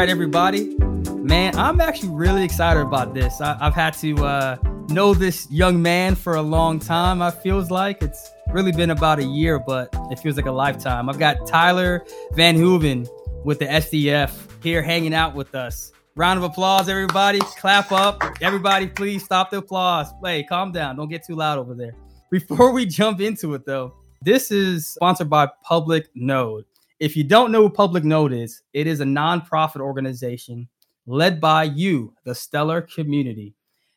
[0.00, 0.74] right, everybody.
[1.18, 3.38] Man, I'm actually really excited about this.
[3.42, 4.56] I, have had to uh,
[4.88, 7.20] know this young man for a long time.
[7.20, 11.10] I feels like it's really been about a year, but it feels like a lifetime.
[11.10, 13.06] I've got Tyler Van Hoeven
[13.44, 15.92] with the SDF here hanging out with us.
[16.16, 17.40] Round of applause, everybody.
[17.58, 18.22] Clap up.
[18.40, 20.10] Everybody, please stop the applause.
[20.24, 20.96] Hey, calm down.
[20.96, 21.94] Don't get too loud over there.
[22.30, 26.64] Before we jump into it, though, this is sponsored by Public Node.
[27.00, 30.68] If you don't know Public is, it is a nonprofit organization
[31.06, 33.54] led by you, the Stellar community,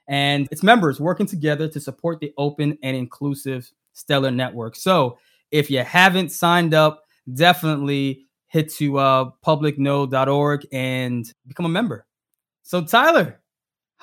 [0.08, 4.78] and its members working together to support the open and inclusive Stellar network.
[4.78, 5.18] So
[5.52, 7.04] if you haven't signed up,
[7.34, 12.06] definitely hit to uh, publicnode.org and become a member.
[12.62, 13.42] So Tyler,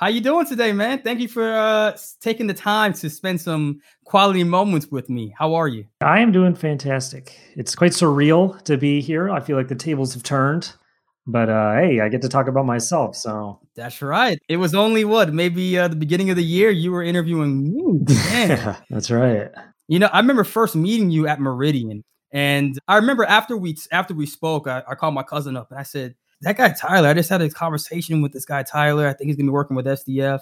[0.01, 1.03] how you doing today, man?
[1.03, 5.35] Thank you for uh, taking the time to spend some quality moments with me.
[5.39, 5.85] How are you?
[6.01, 7.39] I am doing fantastic.
[7.55, 9.29] It's quite surreal to be here.
[9.29, 10.73] I feel like the tables have turned,
[11.27, 13.15] but uh, hey, I get to talk about myself.
[13.15, 14.39] So that's right.
[14.49, 18.01] It was only what maybe uh, the beginning of the year you were interviewing me.
[18.09, 19.51] yeah, that's right.
[19.87, 24.15] You know, I remember first meeting you at Meridian, and I remember after we after
[24.15, 27.15] we spoke, I, I called my cousin up and I said, "That guy Tyler, I
[27.15, 29.07] just had a conversation with this guy Tyler.
[29.07, 30.41] I think he's gonna be working with SDF,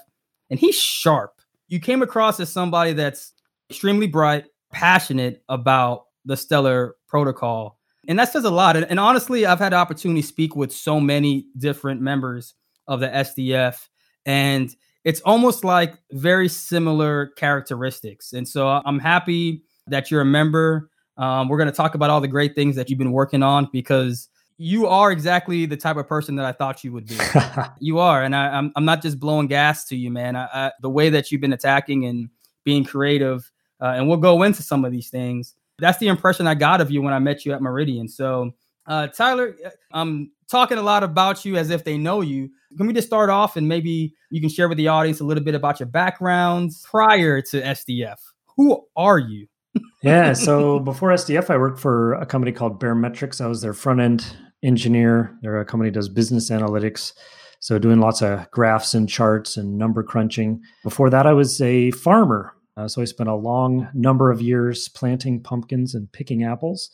[0.50, 1.40] and he's sharp.
[1.68, 3.32] You came across as somebody that's
[3.70, 8.76] extremely bright, passionate about the Stellar protocol, and that says a lot.
[8.76, 12.54] And, and honestly, I've had the opportunity to speak with so many different members
[12.86, 13.88] of the SDF,
[14.24, 18.32] and it's almost like very similar characteristics.
[18.32, 22.20] And so I'm happy that you're a member um, we're going to talk about all
[22.20, 26.08] the great things that you've been working on because you are exactly the type of
[26.08, 27.16] person that I thought you would be.
[27.78, 30.34] you are, and I, am I'm, I'm not just blowing gas to you, man.
[30.34, 32.28] I, I, the way that you've been attacking and
[32.64, 35.54] being creative, uh, and we'll go into some of these things.
[35.78, 38.08] That's the impression I got of you when I met you at Meridian.
[38.08, 38.50] So,
[38.86, 42.50] uh, Tyler, uh, I'm talking a lot about you as if they know you.
[42.76, 45.44] Can we just start off and maybe you can share with the audience a little
[45.44, 48.16] bit about your backgrounds prior to SDF?
[48.56, 49.46] Who are you?
[50.02, 50.32] yeah.
[50.32, 53.40] So before SDF, I worked for a company called Baremetrics.
[53.40, 55.36] I was their front end engineer.
[55.42, 57.12] They're a company that does business analytics.
[57.60, 60.60] So doing lots of graphs and charts and number crunching.
[60.84, 62.54] Before that, I was a farmer.
[62.76, 66.90] Uh, so I spent a long number of years planting pumpkins and picking apples.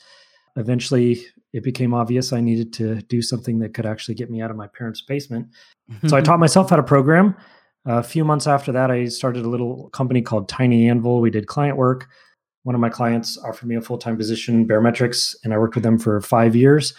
[0.57, 1.23] Eventually,
[1.53, 4.57] it became obvious I needed to do something that could actually get me out of
[4.57, 5.49] my parents' basement.
[6.07, 7.37] so I taught myself how to program.
[7.85, 11.21] a few months after that, I started a little company called Tiny Anvil.
[11.21, 12.09] We did client work
[12.65, 15.75] one of my clients offered me a full time position in Baremetrics, and I worked
[15.77, 16.95] with them for five years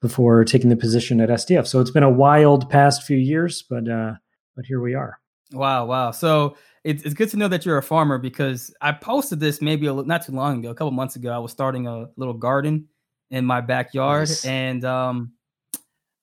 [0.00, 1.66] before taking the position at SDF.
[1.66, 4.14] So it's been a wild past few years, but uh,
[4.56, 5.18] but here we are.
[5.52, 6.10] Wow, wow.
[6.10, 9.86] So it's, it's good to know that you're a farmer because I posted this maybe
[9.86, 11.30] a, not too long ago, a couple months ago.
[11.30, 12.88] I was starting a little garden
[13.30, 14.44] in my backyard, nice.
[14.44, 15.32] and um,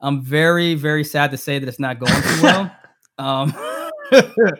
[0.01, 2.75] I'm very, very sad to say that it's not going too well.
[3.17, 3.53] um,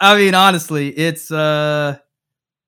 [0.00, 1.98] I mean, honestly, it's uh,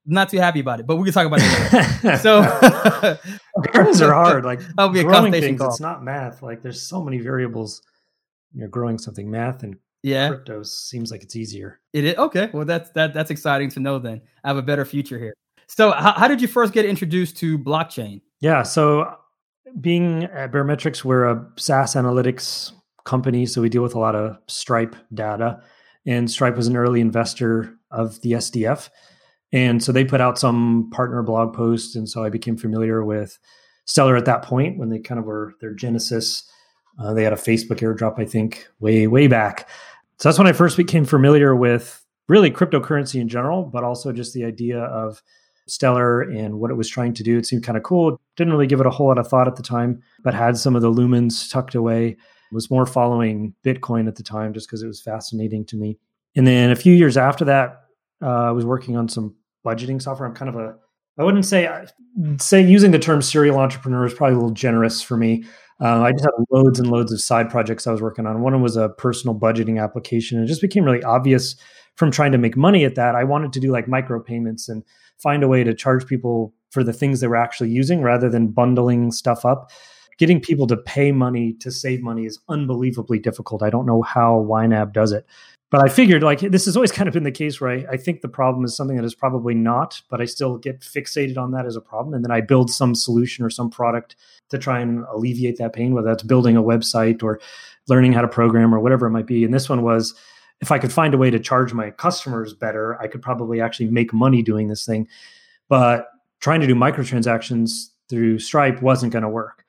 [0.06, 2.16] not too happy about it, but we can talk about it later.
[2.22, 2.42] so
[3.72, 4.44] gardens are hard.
[4.44, 5.70] Like I'll be growing things, call.
[5.70, 6.42] it's not math.
[6.42, 7.82] Like there's so many variables.
[8.54, 9.30] You're growing something.
[9.30, 11.80] Math and yeah, crypto seems like it's easier.
[11.92, 12.50] It is okay.
[12.52, 13.98] Well, that's that that's exciting to know.
[13.98, 15.34] Then I have a better future here.
[15.66, 18.20] So, how, how did you first get introduced to blockchain?
[18.40, 19.16] Yeah, so
[19.80, 22.72] being at Baremetrics, we're a SaaS analytics
[23.04, 25.60] company, so we deal with a lot of Stripe data,
[26.06, 28.90] and Stripe was an early investor of the SDF.
[29.52, 31.94] And so they put out some partner blog posts.
[31.96, 33.38] And so I became familiar with
[33.84, 36.48] Stellar at that point when they kind of were their genesis.
[36.98, 39.68] Uh, they had a Facebook airdrop, I think, way, way back.
[40.18, 44.34] So that's when I first became familiar with really cryptocurrency in general, but also just
[44.34, 45.22] the idea of
[45.68, 47.38] Stellar and what it was trying to do.
[47.38, 48.20] It seemed kind of cool.
[48.36, 50.74] Didn't really give it a whole lot of thought at the time, but had some
[50.74, 52.16] of the lumens tucked away.
[52.52, 55.98] Was more following Bitcoin at the time just because it was fascinating to me.
[56.36, 57.82] And then a few years after that,
[58.22, 59.34] uh, I was working on some
[59.66, 60.28] budgeting software.
[60.28, 60.76] I'm kind of a
[61.18, 61.68] I wouldn't say
[62.38, 65.44] say using the term serial entrepreneur is probably a little generous for me.
[65.80, 68.40] Uh, I just had loads and loads of side projects I was working on.
[68.40, 70.38] One was a personal budgeting application.
[70.38, 71.54] And it just became really obvious
[71.96, 73.14] from trying to make money at that.
[73.14, 74.82] I wanted to do like micropayments and
[75.18, 78.48] find a way to charge people for the things they were actually using rather than
[78.48, 79.70] bundling stuff up.
[80.18, 83.62] Getting people to pay money to save money is unbelievably difficult.
[83.62, 85.26] I don't know how YNAB does it
[85.70, 87.96] but I figured like this has always kind of been the case where I, I,
[87.96, 91.50] think the problem is something that is probably not, but I still get fixated on
[91.52, 92.14] that as a problem.
[92.14, 94.14] And then I build some solution or some product
[94.50, 97.40] to try and alleviate that pain, whether that's building a website or
[97.88, 99.44] learning how to program or whatever it might be.
[99.44, 100.14] And this one was
[100.60, 103.90] if I could find a way to charge my customers better, I could probably actually
[103.90, 105.08] make money doing this thing.
[105.68, 106.08] But
[106.40, 109.64] trying to do microtransactions through Stripe wasn't going to work.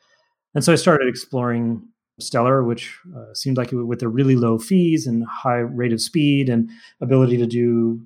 [0.54, 1.88] And so I started exploring
[2.20, 6.02] Stellar, which uh, seemed like it, with the really low fees and high rate of
[6.02, 6.70] speed and
[7.02, 8.02] ability to do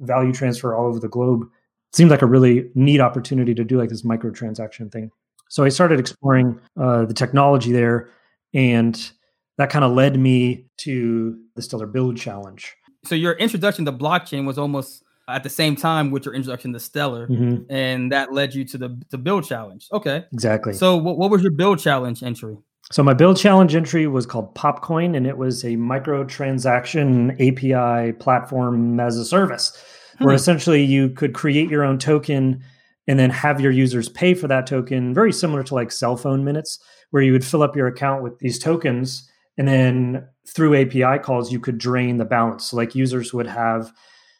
[0.00, 1.48] value transfer all over the globe,
[1.92, 5.10] seemed like a really neat opportunity to do like this microtransaction thing.
[5.48, 8.10] So I started exploring uh, the technology there,
[8.52, 9.10] and
[9.56, 12.74] that kind of led me to the Stellar Build Challenge.
[13.04, 16.80] So your introduction to blockchain was almost at the same time with your introduction to
[16.80, 17.70] Stellar, mm-hmm.
[17.72, 19.88] and that led you to the the build challenge.
[19.92, 20.72] Okay, exactly.
[20.72, 22.58] So what, what was your build challenge entry?
[22.92, 29.00] So my build challenge entry was called Popcoin, and it was a microtransaction API platform
[29.00, 29.76] as a service,
[30.18, 30.24] hmm.
[30.24, 32.62] where essentially you could create your own token
[33.06, 36.44] and then have your users pay for that token, very similar to like cell phone
[36.44, 36.78] minutes,
[37.10, 41.52] where you would fill up your account with these tokens, and then through API calls
[41.52, 42.66] you could drain the balance.
[42.66, 43.92] So like users would have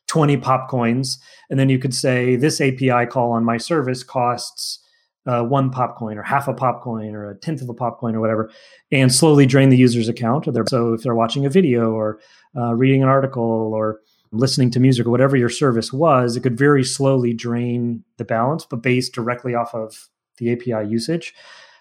[0.06, 1.18] 20 pop coins.
[1.50, 4.80] And then you could say this API call on my service costs
[5.26, 7.98] uh, one pop coin or half a pop coin or a tenth of a pop
[7.98, 8.50] coin or whatever,
[8.92, 10.46] and slowly drain the user's account.
[10.68, 12.20] So if they're watching a video or
[12.56, 13.42] uh, reading an article
[13.74, 14.00] or
[14.32, 18.66] listening to music or whatever your service was, it could very slowly drain the balance,
[18.66, 21.34] but based directly off of the API usage.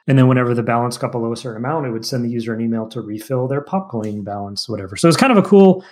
[0.07, 2.54] And then whenever the balance got below a certain amount, it would send the user
[2.54, 4.96] an email to refill their Popcoin balance, whatever.
[4.96, 5.84] So it's kind of a cool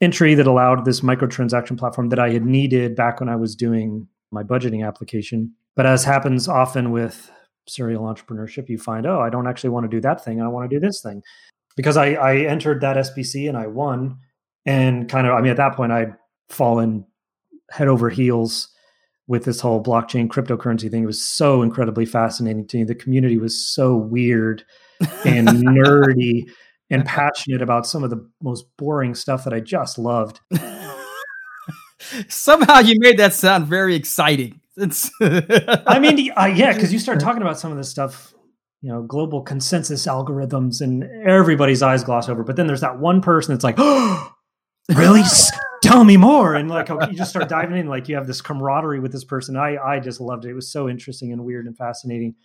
[0.00, 4.08] entry that allowed this microtransaction platform that I had needed back when I was doing
[4.30, 5.54] my budgeting application.
[5.74, 7.30] But as happens often with
[7.66, 10.40] serial entrepreneurship, you find, oh, I don't actually want to do that thing.
[10.40, 11.22] I want to do this thing.
[11.76, 14.18] Because I, I entered that SBC and I won.
[14.66, 16.14] And kind of, I mean, at that point, I'd
[16.48, 17.06] fallen
[17.70, 18.68] head over heels
[19.26, 21.04] with this whole blockchain cryptocurrency thing.
[21.04, 22.84] It was so incredibly fascinating to me.
[22.84, 24.64] The community was so weird
[25.24, 26.50] and nerdy
[26.90, 30.40] and passionate about some of the most boring stuff that I just loved.
[32.28, 34.60] Somehow you made that sound very exciting.
[35.20, 38.34] I mean, uh, yeah, because you start talking about some of this stuff,
[38.80, 42.42] you know, global consensus algorithms, and everybody's eyes gloss over.
[42.42, 44.32] But then there's that one person that's like, oh,
[44.94, 45.22] really?
[45.82, 46.54] Tell me more.
[46.54, 47.88] And like, you just start diving in.
[47.88, 49.56] Like, you have this camaraderie with this person.
[49.56, 50.50] I I just loved it.
[50.50, 52.36] It was so interesting and weird and fascinating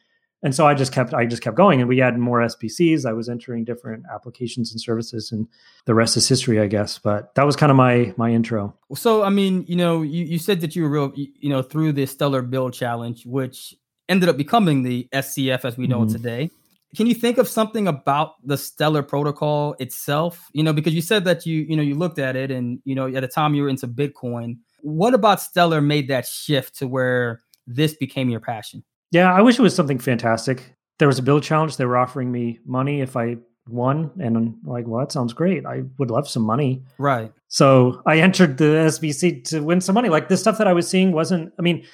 [0.43, 3.05] and so I just kept I just kept going, and we had more SBCs.
[3.05, 5.47] I was entering different applications and services, and
[5.85, 6.99] the rest is history, I guess.
[6.99, 8.75] But that was kind of my my intro.
[8.93, 11.93] So I mean, you know, you, you said that you were real, you know, through
[11.93, 13.75] the Stellar Build Challenge, which
[14.09, 16.15] ended up becoming the SCF as we know mm-hmm.
[16.15, 16.51] it today.
[16.95, 20.49] Can you think of something about the Stellar protocol itself?
[20.53, 22.93] You know, because you said that you you know you looked at it, and you
[22.93, 24.59] know at the time you were into Bitcoin.
[24.81, 28.83] What about Stellar made that shift to where this became your passion?
[29.11, 30.73] Yeah, I wish it was something fantastic.
[30.99, 31.77] There was a build challenge.
[31.77, 33.37] They were offering me money if I
[33.69, 35.65] won, and I'm like, well, that sounds great.
[35.65, 36.83] I would love some money.
[36.97, 37.31] Right.
[37.47, 40.09] So I entered the SBC to win some money.
[40.09, 41.53] Like the stuff that I was seeing wasn't.
[41.57, 41.85] I mean,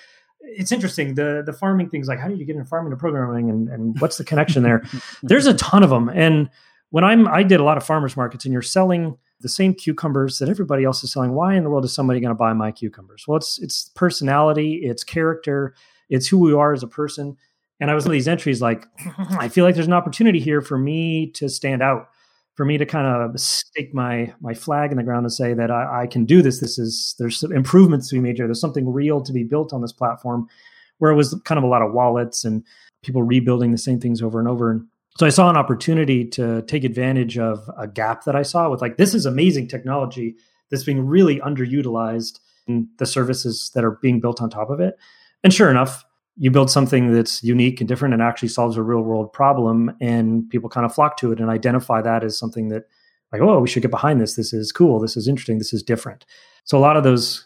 [0.41, 1.15] it's interesting.
[1.15, 3.99] The the farming things, like how do you get into farming and programming, and and
[3.99, 4.83] what's the connection there?
[5.23, 6.09] There's a ton of them.
[6.09, 6.49] And
[6.89, 10.39] when I'm, I did a lot of farmers markets, and you're selling the same cucumbers
[10.39, 11.33] that everybody else is selling.
[11.33, 13.25] Why in the world is somebody going to buy my cucumbers?
[13.27, 15.75] Well, it's it's personality, it's character
[16.13, 17.35] it's who we are as a person.
[17.79, 18.85] And I was in these entries like,
[19.17, 22.07] I feel like there's an opportunity here for me to stand out,
[22.53, 25.71] for me to kind of stake my my flag in the ground and say that
[25.71, 26.59] I, I can do this.
[26.59, 28.45] This is there's some improvements to be made here.
[28.45, 30.47] There's something real to be built on this platform,
[30.99, 32.63] where it was kind of a lot of wallets and
[33.01, 34.69] people rebuilding the same things over and over.
[34.69, 34.85] And
[35.17, 38.81] so I saw an opportunity to take advantage of a gap that I saw with
[38.81, 40.35] like this is amazing technology
[40.69, 44.95] that's being really underutilized in the services that are being built on top of it.
[45.43, 46.03] And sure enough,
[46.35, 50.49] you build something that's unique and different and actually solves a real world problem, and
[50.49, 52.83] people kind of flock to it and identify that as something that,
[53.31, 54.35] like, oh, we should get behind this.
[54.35, 54.99] This is cool.
[54.99, 55.57] This is interesting.
[55.57, 56.25] This is different.
[56.63, 57.45] So a lot of those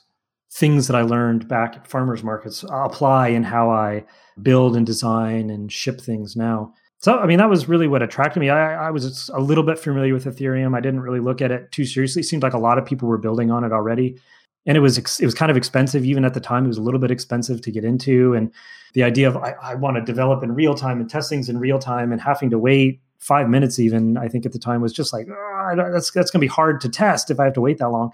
[0.51, 4.05] things that I learned back at farmers markets apply in how I
[4.41, 6.73] build and design and ship things now.
[6.99, 8.49] So, I mean, that was really what attracted me.
[8.49, 10.75] I, I, was a little bit familiar with Ethereum.
[10.75, 12.21] I didn't really look at it too seriously.
[12.21, 14.17] It seemed like a lot of people were building on it already
[14.67, 16.65] and it was it was kind of expensive even at the time.
[16.65, 18.51] It was a little bit expensive to get into and
[18.93, 21.59] the idea of i, I want to develop in real time and test things in
[21.59, 24.91] real time and having to wait five minutes even i think at the time was
[24.93, 27.61] just like oh, that's that's going to be hard to test if i have to
[27.61, 28.11] wait that long.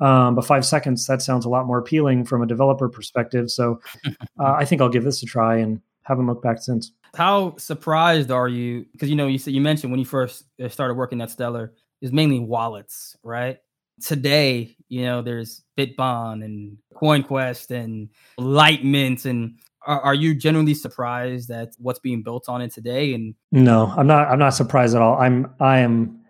[0.00, 3.50] Um, but five seconds that sounds a lot more appealing from a developer perspective.
[3.50, 6.90] So uh, i think i'll give this a try and haven't looked back since.
[7.14, 8.86] How surprised are you?
[8.92, 11.72] Because you know you said you mentioned when you first uh, started working at stellar
[12.00, 13.58] is mainly wallets right?
[14.04, 21.50] Today, you know, there's Bitbond and CoinQuest and Litemint and are, are, you genuinely surprised
[21.50, 23.14] at what's being built on it today?
[23.14, 24.28] And no, I'm not.
[24.28, 25.16] I'm not surprised at all.
[25.16, 25.50] I'm.
[25.60, 26.20] I am.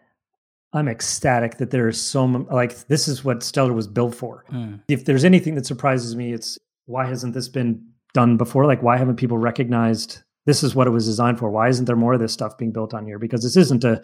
[0.72, 2.46] I'm ecstatic that there is so much.
[2.52, 4.44] Like this is what Stellar was built for.
[4.52, 4.80] Mm.
[4.88, 8.64] If there's anything that surprises me, it's why hasn't this been done before?
[8.64, 11.50] Like why haven't people recognized this is what it was designed for.
[11.50, 13.18] Why isn't there more of this stuff being built on here?
[13.18, 14.02] Because this isn't a,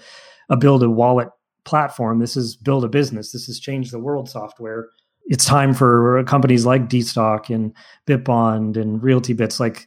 [0.49, 1.29] a build a wallet
[1.65, 2.19] platform.
[2.19, 3.33] This is build a business.
[3.33, 4.89] This is change the world software.
[5.27, 7.75] It's time for companies like DSTOQ and
[8.07, 9.61] Bitbond and Realty Bits.
[9.61, 9.87] Like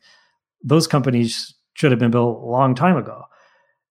[0.63, 3.23] those companies should have been built a long time ago.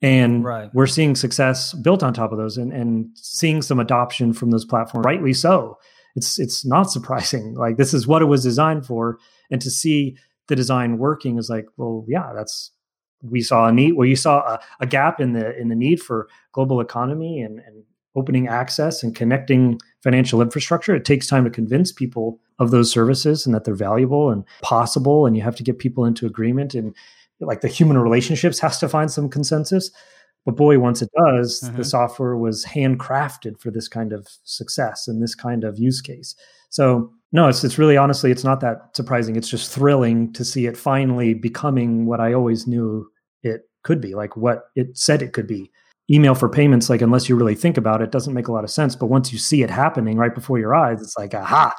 [0.02, 0.70] And right.
[0.72, 4.64] we're seeing success built on top of those and, and seeing some adoption from those
[4.64, 5.76] platforms, rightly so.
[6.16, 7.54] It's it's not surprising.
[7.54, 9.18] Like this is what it was designed for.
[9.50, 10.16] And to see
[10.48, 12.72] the design working is like, well, yeah, that's
[13.22, 16.02] we saw a need well, you saw a, a gap in the in the need
[16.02, 17.84] for global economy and, and
[18.16, 20.94] opening access and connecting financial infrastructure.
[20.94, 25.26] It takes time to convince people of those services and that they're valuable and possible.
[25.26, 26.94] And you have to get people into agreement and
[27.40, 29.90] like the human relationships has to find some consensus.
[30.46, 31.76] But boy, once it does, mm-hmm.
[31.76, 36.34] the software was handcrafted for this kind of success and this kind of use case.
[36.70, 39.36] So no, it's it's really honestly, it's not that surprising.
[39.36, 43.08] It's just thrilling to see it finally becoming what I always knew
[43.42, 45.70] it could be, like what it said it could be.
[46.10, 48.70] Email for payments, like unless you really think about it, doesn't make a lot of
[48.70, 48.96] sense.
[48.96, 51.72] But once you see it happening right before your eyes, it's like, aha,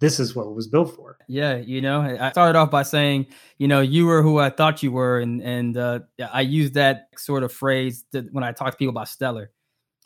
[0.00, 1.16] this is what it was built for.
[1.28, 4.82] Yeah, you know, I started off by saying, you know, you were who I thought
[4.82, 6.00] you were, and and uh,
[6.32, 9.50] I use that sort of phrase when I talk to people about Stellar.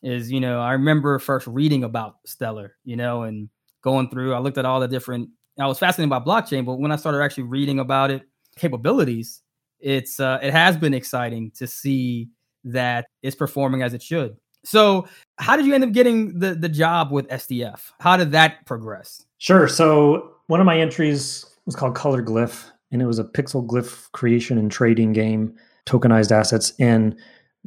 [0.02, 3.48] Is you know, I remember first reading about Stellar, you know, and
[3.84, 4.34] going through.
[4.34, 5.28] I looked at all the different.
[5.60, 8.22] I was fascinated by blockchain, but when I started actually reading about it,
[8.56, 9.42] capabilities,
[9.78, 12.30] it's uh, it has been exciting to see
[12.64, 14.36] that it's performing as it should.
[14.64, 15.06] So,
[15.38, 17.92] how did you end up getting the the job with SDF?
[18.00, 19.24] How did that progress?
[19.38, 19.68] Sure.
[19.68, 24.10] So one of my entries was called Color Glyph, and it was a pixel glyph
[24.12, 25.54] creation and trading game,
[25.86, 26.72] tokenized assets.
[26.80, 27.14] And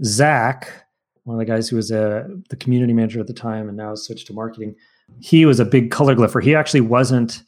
[0.03, 0.71] Zach,
[1.23, 3.77] one of the guys who was a, uh, the community manager at the time and
[3.77, 4.75] now switched to marketing,
[5.19, 6.41] he was a big color glypher.
[6.41, 7.43] He actually wasn't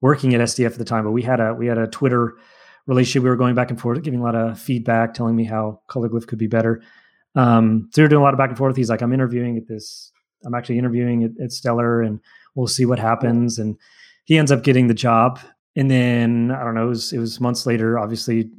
[0.00, 2.36] working at SDF at the time, but we had a we had a Twitter
[2.86, 3.22] relationship.
[3.22, 6.08] We were going back and forth, giving a lot of feedback, telling me how color
[6.08, 6.82] glyph could be better.
[7.34, 8.76] Um, so we were doing a lot of back and forth.
[8.76, 10.12] He's like, I'm interviewing at this.
[10.44, 12.20] I'm actually interviewing at, at Stellar, and
[12.54, 13.58] we'll see what happens.
[13.58, 13.76] And
[14.24, 15.38] he ends up getting the job.
[15.76, 18.50] And then I don't know, it was, it was months later, obviously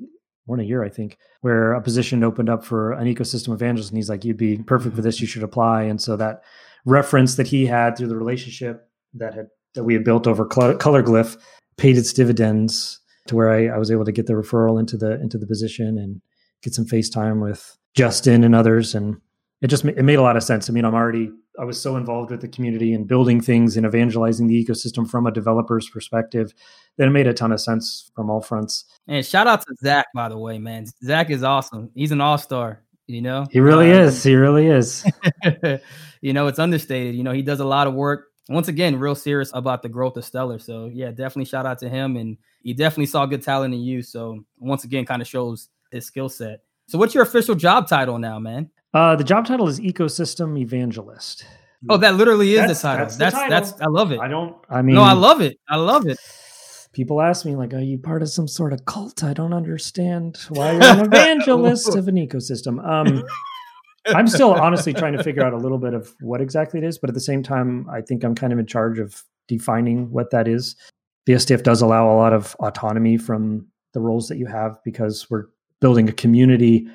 [0.48, 3.92] more than a year, I think, where a position opened up for an ecosystem evangelist.
[3.92, 5.20] And he's like, you'd be perfect for this.
[5.20, 5.84] You should apply.
[5.84, 6.44] And so that
[6.86, 10.76] reference that he had through the relationship that had, that we had built over color
[10.78, 11.38] glyph
[11.78, 15.20] paid its dividends to where I, I was able to get the referral into the,
[15.22, 16.22] into the position and
[16.64, 18.96] get some FaceTime with Justin and others.
[18.96, 19.18] And
[19.62, 20.70] it just, it made a lot of sense.
[20.70, 23.86] I mean, I'm already I was so involved with the community and building things and
[23.86, 26.54] evangelizing the ecosystem from a developer's perspective
[26.98, 28.86] that it made a ton of sense from all fronts.
[29.08, 30.86] And shout out to Zach, by the way, man.
[31.04, 31.92] Zach is awesome.
[31.94, 32.84] He's an all star.
[33.12, 34.24] You know, he really um, is.
[34.24, 35.06] He really is.
[36.22, 37.16] you know, it's understated.
[37.16, 38.28] You know, he does a lot of work.
[38.50, 40.60] Once again, real serious about the growth of Stellar.
[40.60, 42.18] So yeah, definitely shout out to him.
[42.18, 44.02] And he definitely saw good talent in you.
[44.02, 46.62] So once again, kind of shows his skill set.
[46.88, 48.70] So what's your official job title now, man?
[48.94, 51.46] Uh, the job title is ecosystem evangelist.
[51.90, 53.06] Oh, that literally is that's, the title.
[53.06, 53.50] That's, that's, the title.
[53.50, 54.20] that's I love it.
[54.20, 54.56] I don't.
[54.70, 55.60] I mean, no, I love it.
[55.68, 56.20] I love it.
[56.94, 60.38] People ask me like, "Are you part of some sort of cult?" I don't understand
[60.50, 62.86] why you're an evangelist of an ecosystem.
[62.86, 63.24] Um,
[64.08, 66.98] I'm still honestly trying to figure out a little bit of what exactly it is,
[66.98, 70.32] but at the same time, I think I'm kind of in charge of defining what
[70.32, 70.76] that is.
[71.26, 75.30] The SDF does allow a lot of autonomy from the roles that you have because
[75.30, 75.46] we're
[75.80, 76.88] building a community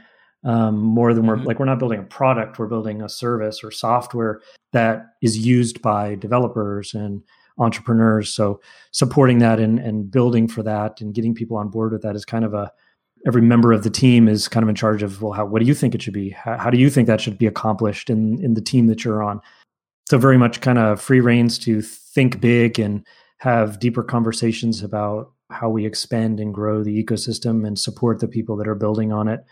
[0.45, 1.47] um, more than we're mm-hmm.
[1.47, 4.41] like we're not building a product we're building a service or software
[4.73, 7.23] that is used by developers and
[7.58, 8.60] entrepreneurs so
[8.92, 12.25] supporting that and, and building for that and getting people on board with that is
[12.25, 12.70] kind of a
[13.26, 15.66] every member of the team is kind of in charge of well how what do
[15.66, 18.42] you think it should be how, how do you think that should be accomplished in
[18.44, 19.40] in the team that you're on
[20.08, 23.04] so very much kind of free reigns to think big and
[23.38, 28.56] have deeper conversations about how we expand and grow the ecosystem and support the people
[28.56, 29.44] that are building on it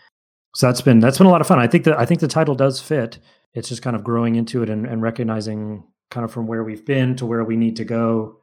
[0.55, 1.59] so that's been that's been a lot of fun.
[1.59, 3.19] I think that I think the title does fit.
[3.53, 5.83] It's just kind of growing into it and, and recognizing
[6.15, 8.37] kind of from where we've been to where we need to go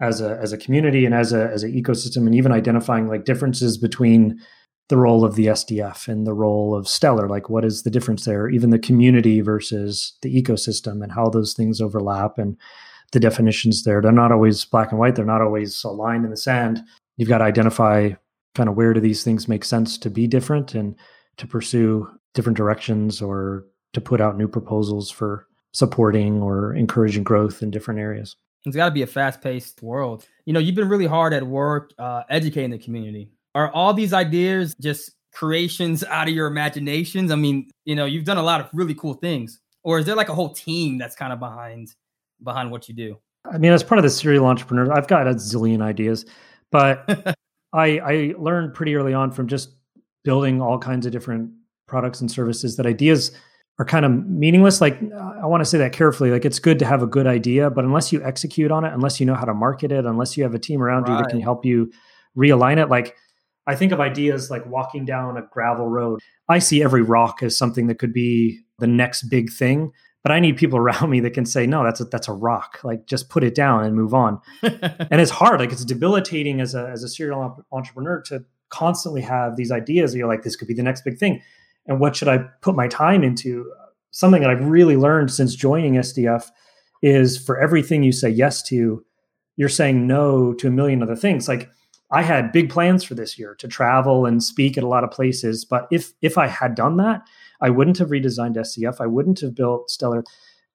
[0.00, 3.24] as a as a community and as a as an ecosystem, and even identifying like
[3.24, 4.40] differences between
[4.88, 7.28] the role of the SDF and the role of Stellar.
[7.28, 8.48] Like, what is the difference there?
[8.48, 12.56] Even the community versus the ecosystem, and how those things overlap, and
[13.12, 14.02] the definitions there.
[14.02, 15.14] They're not always black and white.
[15.14, 16.82] They're not always aligned in the sand.
[17.18, 18.10] You've got to identify
[18.56, 20.96] kind of where do these things make sense to be different and
[21.36, 27.62] to pursue different directions or to put out new proposals for supporting or encouraging growth
[27.62, 28.36] in different areas.
[28.64, 30.26] It's got to be a fast paced world.
[30.44, 33.30] You know, you've been really hard at work uh, educating the community.
[33.54, 37.32] Are all these ideas just creations out of your imaginations?
[37.32, 39.60] I mean, you know, you've done a lot of really cool things.
[39.82, 41.88] Or is there like a whole team that's kind of behind
[42.42, 43.18] behind what you do?
[43.52, 46.24] I mean, as part of the serial entrepreneur, I've got a zillion ideas,
[46.70, 47.04] but
[47.72, 49.70] I I learned pretty early on from just
[50.24, 51.50] building all kinds of different
[51.88, 53.32] products and services that ideas
[53.78, 54.80] are kind of meaningless.
[54.80, 56.30] Like i want to say that carefully.
[56.30, 59.20] Like it's good to have a good idea but unless you execute on it unless
[59.20, 61.16] you know how to market it unless you have a team around right.
[61.16, 61.90] you that can help you
[62.36, 62.88] realign it.
[62.88, 63.16] Like
[63.66, 66.20] i think of ideas like walking down a gravel road.
[66.48, 70.40] I see every rock as something that could be the next big thing but i
[70.40, 72.78] need people around me that can say no that's a, that's a rock.
[72.84, 74.40] Like just put it down and move on.
[74.62, 75.60] And it's hard.
[75.60, 80.18] Like it's debilitating as a as a serial entrepreneur to constantly have these ideas that
[80.18, 81.42] you're like this could be the next big thing
[81.86, 83.70] and what should I put my time into?
[84.10, 86.50] Something that I've really learned since joining SDF
[87.02, 89.04] is for everything you say yes to,
[89.56, 91.48] you're saying no to a million other things.
[91.48, 91.70] Like
[92.10, 95.10] I had big plans for this year to travel and speak at a lot of
[95.10, 97.22] places, but if if I had done that,
[97.60, 99.00] I wouldn't have redesigned SCF.
[99.00, 100.24] I wouldn't have built Stellar.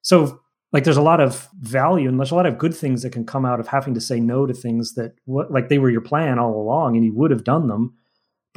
[0.02, 0.42] So
[0.74, 3.26] like there's a lot of value and there's a lot of good things that can
[3.26, 6.02] come out of having to say no to things that what like they were your
[6.02, 7.94] plan all along and you would have done them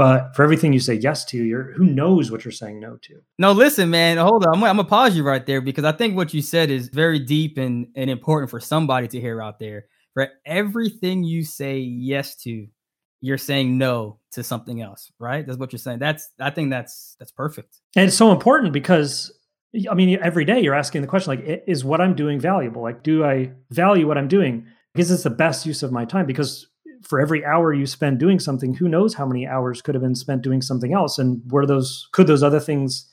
[0.01, 3.21] but for everything you say yes to, you're who knows what you're saying no to.
[3.39, 4.17] No, listen, man.
[4.17, 4.55] Hold on.
[4.55, 7.19] I'm, I'm gonna pause you right there because I think what you said is very
[7.19, 9.85] deep and, and important for somebody to hear out there.
[10.15, 12.67] For everything you say yes to,
[13.21, 15.47] you're saying no to something else, right?
[15.47, 15.99] That's what you're saying.
[15.99, 17.77] That's I think that's that's perfect.
[17.95, 19.31] And it's so important because
[19.91, 22.81] I mean, every day you're asking the question like, is what I'm doing valuable?
[22.81, 24.67] Like, do I value what I'm doing?
[24.95, 26.25] Because it's the best use of my time.
[26.25, 26.69] Because
[27.03, 30.15] for every hour you spend doing something, who knows how many hours could have been
[30.15, 31.19] spent doing something else?
[31.19, 33.07] And were those could those other things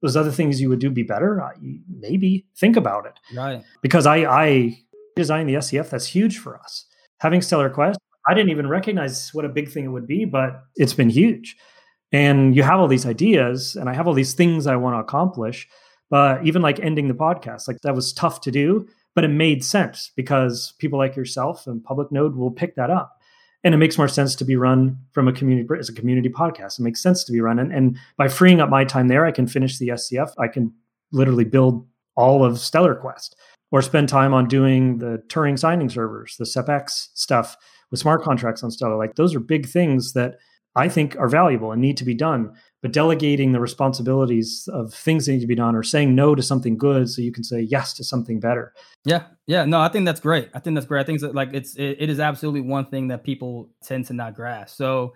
[0.00, 1.40] those other things you would do be better?
[1.88, 3.18] Maybe think about it.
[3.34, 3.62] Right.
[3.82, 4.78] Because I I
[5.16, 5.90] designed the SCF.
[5.90, 6.86] That's huge for us.
[7.18, 10.64] Having Stellar Quest, I didn't even recognize what a big thing it would be, but
[10.76, 11.56] it's been huge.
[12.12, 15.00] And you have all these ideas, and I have all these things I want to
[15.00, 15.68] accomplish.
[16.10, 19.64] But even like ending the podcast, like that was tough to do, but it made
[19.64, 23.18] sense because people like yourself and Public Node will pick that up
[23.64, 26.78] and it makes more sense to be run from a community as a community podcast.
[26.78, 29.32] It makes sense to be run, and, and by freeing up my time there, I
[29.32, 30.32] can finish the SCF.
[30.38, 30.72] I can
[31.12, 33.36] literally build all of Stellar Quest,
[33.70, 37.56] or spend time on doing the Turing signing servers, the SEPX stuff
[37.90, 38.96] with smart contracts on Stellar.
[38.96, 40.36] Like those are big things that
[40.74, 42.52] I think are valuable and need to be done.
[42.80, 46.42] But delegating the responsibilities of things that need to be done or saying no to
[46.42, 48.72] something good so you can say yes to something better.
[49.04, 49.24] Yeah.
[49.46, 49.64] Yeah.
[49.64, 50.48] No, I think that's great.
[50.52, 51.00] I think that's great.
[51.00, 54.14] I think it's like it's it, it is absolutely one thing that people tend to
[54.14, 54.76] not grasp.
[54.76, 55.14] So,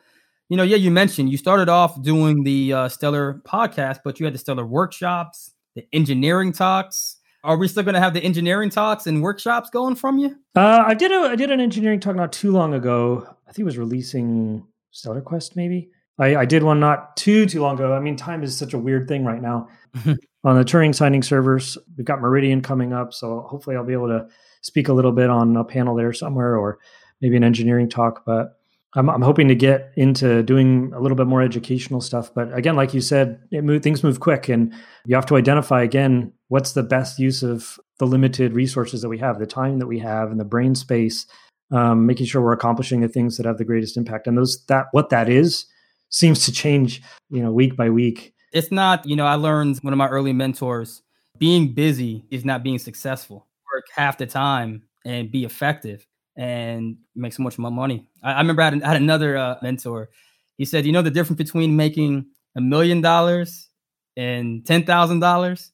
[0.48, 4.26] you know, yeah, you mentioned you started off doing the uh, Stellar podcast, but you
[4.26, 7.16] had the Stellar workshops, the engineering talks.
[7.42, 10.36] Are we still going to have the engineering talks and workshops going from you?
[10.54, 13.26] Uh, I did a I did an engineering talk not too long ago.
[13.48, 14.66] I think it was releasing
[14.96, 15.90] Stellar Quest, maybe.
[16.18, 17.92] I, I did one not too too long ago.
[17.92, 19.68] I mean, time is such a weird thing right now.
[20.44, 24.08] on the Turing signing servers, we've got Meridian coming up, so hopefully I'll be able
[24.08, 24.26] to
[24.62, 26.78] speak a little bit on a panel there somewhere, or
[27.20, 28.24] maybe an engineering talk.
[28.24, 28.58] But
[28.94, 32.32] I'm, I'm hoping to get into doing a little bit more educational stuff.
[32.34, 34.72] But again, like you said, move, things move quick, and
[35.04, 39.18] you have to identify again what's the best use of the limited resources that we
[39.18, 41.26] have, the time that we have, and the brain space
[41.70, 44.26] um, making sure we're accomplishing the things that have the greatest impact.
[44.26, 45.66] And those that what that is
[46.10, 48.34] seems to change, you know, week by week.
[48.52, 51.02] It's not, you know, I learned one of my early mentors,
[51.38, 53.46] being busy is not being successful.
[53.74, 58.08] Work half the time and be effective and make so much more money.
[58.22, 60.10] I, I remember I had, I had another uh, mentor.
[60.56, 62.26] He said, you know, the difference between making
[62.56, 63.68] a million dollars
[64.16, 65.72] and ten thousand dollars,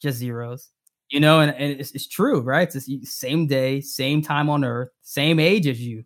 [0.00, 0.71] just zeros
[1.12, 2.74] you know, and, and it's, it's true, right?
[2.74, 6.04] It's the same day, same time on earth, same age as you.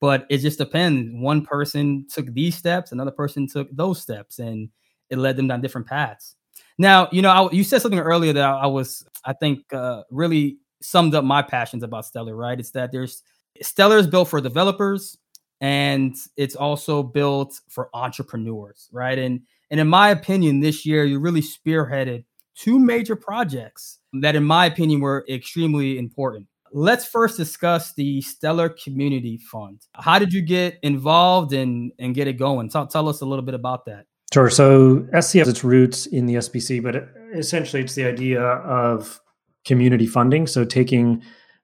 [0.00, 1.10] But it just depends.
[1.14, 4.68] One person took these steps, another person took those steps, and
[5.08, 6.36] it led them down different paths.
[6.76, 10.02] Now, you know, I, you said something earlier that I, I was, I think, uh,
[10.10, 12.60] really summed up my passions about Stellar, right?
[12.60, 13.22] It's that there's
[13.62, 15.16] Stellar is built for developers
[15.62, 19.18] and it's also built for entrepreneurs, right?
[19.18, 22.24] And and in my opinion, this year you really spearheaded
[22.56, 26.46] two major projects that, in my opinion, were extremely important.
[26.72, 29.82] Let's first discuss the Stellar Community Fund.
[29.94, 32.68] How did you get involved and, and get it going?
[32.68, 34.06] Tell, tell us a little bit about that.
[34.32, 34.50] Sure.
[34.50, 39.20] So SCF has its roots in the SBC, but essentially it's the idea of
[39.64, 40.48] community funding.
[40.48, 41.22] So taking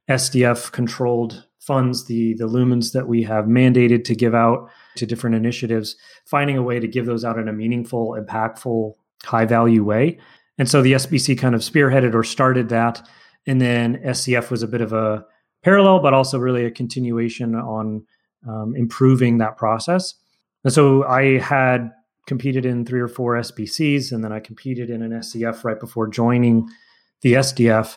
[0.09, 5.35] SDF controlled funds, the, the lumens that we have mandated to give out to different
[5.35, 10.18] initiatives, finding a way to give those out in a meaningful, impactful, high value way
[10.61, 13.09] and so the SBC kind of spearheaded or started that.
[13.46, 15.25] And then SCF was a bit of a
[15.62, 18.05] parallel, but also really a continuation on
[18.46, 20.12] um, improving that process.
[20.62, 21.90] And so I had
[22.27, 26.07] competed in three or four SBCs, and then I competed in an SCF right before
[26.07, 26.68] joining
[27.23, 27.96] the SDF.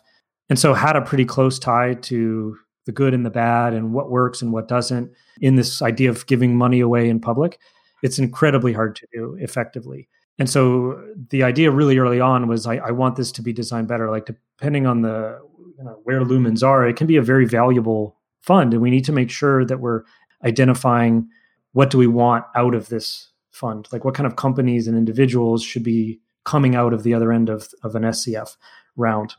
[0.50, 4.10] And so had a pretty close tie to the good and the bad and what
[4.10, 7.60] works and what doesn't in this idea of giving money away in public.
[8.04, 10.08] it's incredibly hard to do effectively.
[10.40, 13.88] And so the idea really early on was I, I want this to be designed
[13.88, 14.10] better.
[14.10, 15.40] Like depending on the
[15.78, 19.06] you know, where lumens are, it can be a very valuable fund, and we need
[19.06, 20.04] to make sure that we're
[20.44, 21.28] identifying
[21.72, 25.64] what do we want out of this fund, like what kind of companies and individuals
[25.64, 28.58] should be coming out of the other end of, of an SCF
[28.96, 29.36] round.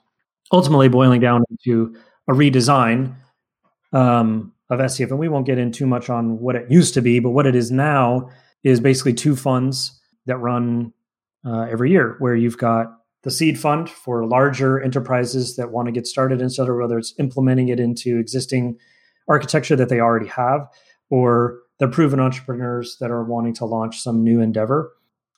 [0.52, 1.94] Ultimately, boiling down into
[2.28, 3.14] a redesign
[3.92, 7.02] um, of SCF, and we won't get in too much on what it used to
[7.02, 8.30] be, but what it is now
[8.62, 10.92] is basically two funds that run
[11.46, 12.86] uh, every year, where you've got
[13.22, 17.14] the seed fund for larger enterprises that want to get started instead of whether it's
[17.18, 18.78] implementing it into existing
[19.28, 20.68] architecture that they already have,
[21.10, 24.92] or the proven entrepreneurs that are wanting to launch some new endeavor.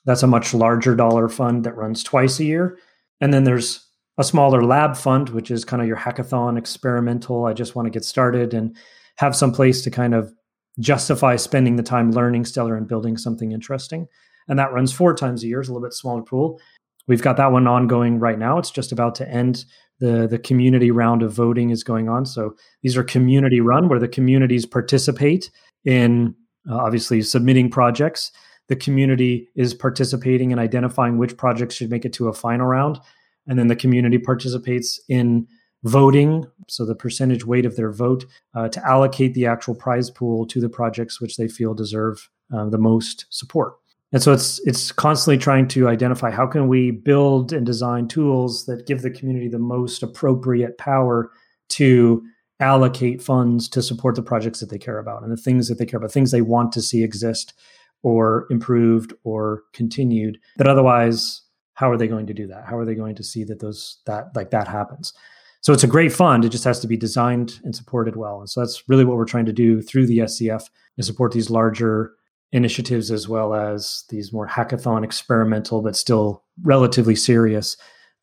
[0.05, 2.77] That's a much larger dollar fund that runs twice a year.
[3.19, 3.85] And then there's
[4.17, 7.45] a smaller lab fund, which is kind of your hackathon experimental.
[7.45, 8.75] I just want to get started and
[9.17, 10.33] have some place to kind of
[10.79, 14.07] justify spending the time learning Stellar and building something interesting.
[14.47, 16.59] And that runs four times a year, it's a little bit smaller pool.
[17.07, 18.57] We've got that one ongoing right now.
[18.57, 19.65] It's just about to end.
[19.99, 22.25] The, the community round of voting is going on.
[22.25, 25.49] So these are community run where the communities participate
[25.85, 26.35] in
[26.69, 28.31] uh, obviously submitting projects.
[28.67, 32.99] The community is participating in identifying which projects should make it to a final round.
[33.47, 35.47] And then the community participates in
[35.83, 40.45] voting, so the percentage weight of their vote, uh, to allocate the actual prize pool
[40.47, 43.75] to the projects which they feel deserve uh, the most support.
[44.13, 48.65] And so it's it's constantly trying to identify how can we build and design tools
[48.65, 51.31] that give the community the most appropriate power
[51.69, 52.23] to
[52.59, 55.85] allocate funds to support the projects that they care about and the things that they
[55.85, 57.53] care about, things they want to see exist
[58.01, 60.39] or improved or continued.
[60.55, 61.41] But otherwise,
[61.73, 62.65] how are they going to do that?
[62.65, 65.13] How are they going to see that those that like that happens?
[65.61, 66.45] So it's a great fund.
[66.45, 68.39] It just has to be designed and supported well.
[68.39, 70.63] And so that's really what we're trying to do through the SCF
[70.97, 72.13] is support these larger
[72.51, 77.75] initiatives as well as these more hackathon experimental but still relatively serious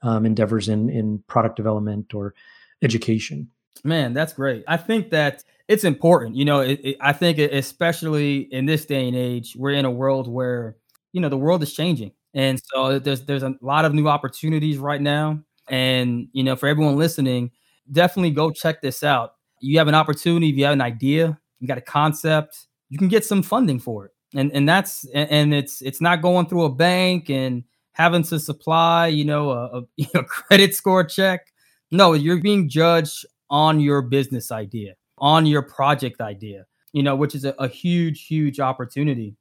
[0.02, 2.34] um, endeavors in in product development or
[2.82, 3.48] education.
[3.82, 4.64] Man, that's great.
[4.68, 6.37] I think that it's important.
[6.37, 9.90] You know, it, it, I think especially in this day and age, we're in a
[9.90, 10.76] world where
[11.12, 14.78] you know the world is changing, and so there's there's a lot of new opportunities
[14.78, 15.40] right now.
[15.68, 17.50] And you know, for everyone listening,
[17.90, 19.34] definitely go check this out.
[19.60, 23.08] You have an opportunity, if you have an idea, you got a concept, you can
[23.08, 24.12] get some funding for it.
[24.35, 29.07] And and that's and it's it's not going through a bank and having to supply,
[29.07, 29.85] you know, a, a,
[30.20, 31.53] a credit score check.
[31.90, 37.35] No, you're being judged on your business idea, on your project idea, you know, which
[37.35, 39.37] is a, a huge, huge opportunity.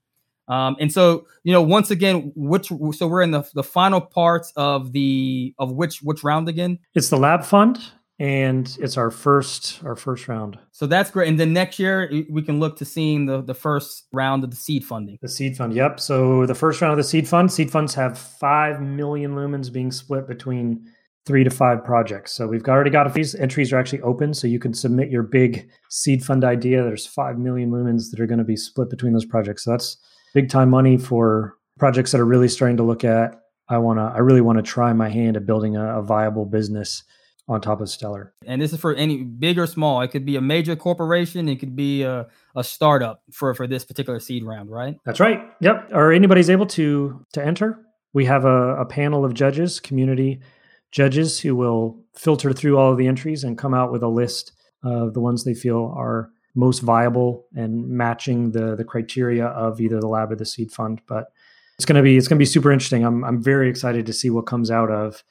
[0.48, 4.52] Um, and so, you know, once again, which so we're in the the final parts
[4.56, 6.80] of the of which which round again?
[6.94, 7.80] It's the lab fund,
[8.24, 10.58] and it's our first our first round.
[10.72, 11.28] So that's great.
[11.28, 14.56] And then next year we can look to seeing the the first round of the
[14.56, 15.18] seed funding.
[15.22, 16.00] The seed fund, yep.
[16.00, 19.92] So the first round of the seed fund, seed funds have five million lumens being
[19.92, 20.90] split between
[21.26, 22.32] three to five projects.
[22.32, 25.70] So we've already got these entries are actually open, so you can submit your big
[25.90, 26.82] seed fund idea.
[26.82, 29.66] There's five million lumens that are going to be split between those projects.
[29.66, 29.98] So that's
[30.34, 33.42] big time money for projects that are really starting to look at.
[33.68, 34.04] I want to.
[34.04, 37.04] I really want to try my hand at building a, a viable business
[37.48, 38.34] on top of Stellar.
[38.46, 40.02] And this is for any big or small.
[40.02, 41.50] It could be a major corporation.
[41.50, 44.98] It could be a, a startup for for this particular seed round, right?
[45.06, 45.42] That's right.
[45.60, 45.90] Yep.
[45.92, 47.80] Or anybody's able to to enter.
[48.14, 50.42] We have a, a panel of judges, community
[50.92, 54.54] judges who will filter through all of the entries and come out with a list
[54.84, 60.00] of the ones they feel are most viable and matching the the criteria of either
[60.00, 61.02] the lab or the seed fund.
[61.08, 61.26] But
[61.78, 63.04] it's gonna be it's gonna be super interesting.
[63.04, 65.24] I'm I'm very excited to see what comes out of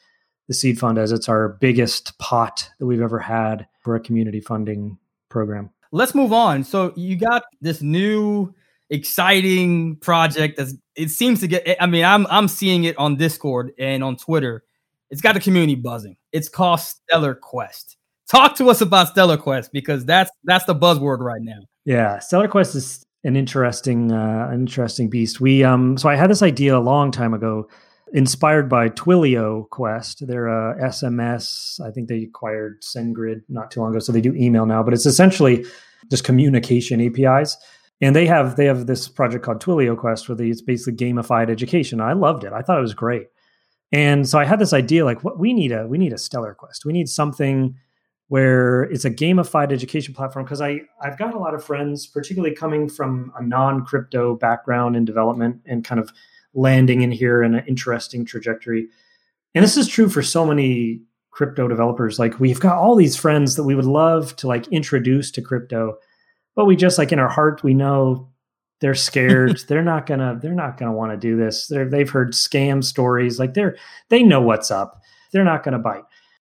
[0.48, 4.40] the seed fund as it's our biggest pot that we've ever had for a community
[4.40, 5.70] funding program.
[5.92, 6.64] Let's move on.
[6.64, 8.54] So you got this new
[8.90, 13.72] exciting project that it seems to get I mean I'm I'm seeing it on Discord
[13.78, 14.64] and on Twitter
[15.12, 16.16] it's got the community buzzing.
[16.32, 17.98] It's called Stellar Quest.
[18.30, 21.60] Talk to us about Stellar Quest because that's that's the buzzword right now.
[21.84, 25.40] Yeah, Stellar Quest is an interesting uh, an interesting beast.
[25.40, 27.68] We um so I had this idea a long time ago,
[28.12, 30.26] inspired by Twilio Quest.
[30.26, 31.80] They're a SMS.
[31.80, 34.82] I think they acquired SendGrid not too long ago, so they do email now.
[34.82, 35.64] But it's essentially
[36.10, 37.56] just communication APIs.
[38.00, 41.50] And they have they have this project called Twilio Quest, where they, it's basically gamified
[41.50, 42.00] education.
[42.00, 42.52] I loved it.
[42.52, 43.28] I thought it was great.
[43.92, 46.54] And so I had this idea like what we need a we need a stellar
[46.54, 46.84] quest.
[46.84, 47.76] We need something
[48.28, 52.54] where it's a gamified education platform because I I've got a lot of friends particularly
[52.54, 56.10] coming from a non-crypto background in development and kind of
[56.54, 58.88] landing in here in an interesting trajectory.
[59.54, 62.18] And this is true for so many crypto developers.
[62.18, 65.96] Like we've got all these friends that we would love to like introduce to crypto,
[66.54, 68.28] but we just like in our heart we know
[68.80, 69.60] they're scared.
[69.68, 71.68] They're not gonna they're not gonna want to do this.
[71.68, 73.38] They're, they've heard scam stories.
[73.38, 73.76] Like they're
[74.08, 75.00] they know what's up.
[75.30, 76.02] They're not gonna bite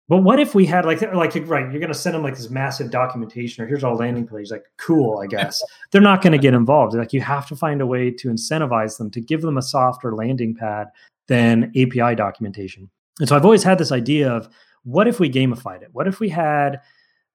[0.09, 2.91] but what if we had like like right you're gonna send them like this massive
[2.91, 5.61] documentation or here's all landing pages like cool i guess.
[5.91, 6.95] They're not gonna get involved.
[6.95, 10.15] Like you have to find a way to incentivize them to give them a softer
[10.15, 10.87] landing pad
[11.27, 12.89] than api documentation.
[13.19, 14.49] And so i've always had this idea of
[14.83, 15.89] what if we gamified it?
[15.91, 16.79] What if we had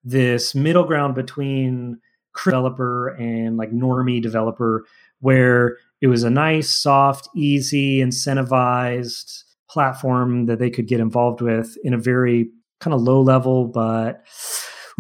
[0.05, 1.99] this middle ground between
[2.45, 4.87] developer and like normie developer
[5.21, 11.77] where it was a nice, soft, easy, incentivized platform that they could get involved with
[11.85, 12.51] in a very
[12.83, 14.25] kind of low level, but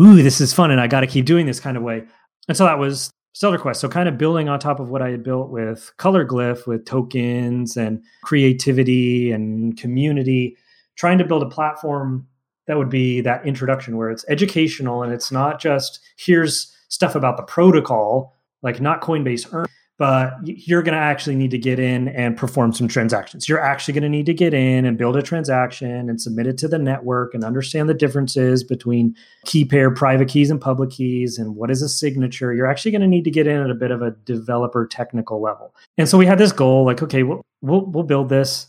[0.00, 2.04] ooh, this is fun and I got to keep doing this kind of way.
[2.48, 3.80] And so that was Stellar Quest.
[3.80, 6.84] So kind of building on top of what I had built with Color Glyph, with
[6.86, 10.56] tokens and creativity and community,
[10.96, 12.26] trying to build a platform
[12.66, 17.36] that would be that introduction where it's educational and it's not just here's stuff about
[17.36, 19.66] the protocol, like not Coinbase Earn,
[20.02, 23.48] but you're going to actually need to get in and perform some transactions.
[23.48, 26.58] You're actually going to need to get in and build a transaction and submit it
[26.58, 31.38] to the network and understand the differences between key pair private keys and public keys
[31.38, 32.52] and what is a signature.
[32.52, 35.40] You're actually going to need to get in at a bit of a developer technical
[35.40, 35.72] level.
[35.96, 38.66] And so we had this goal like, okay, we'll, we'll, we'll build this.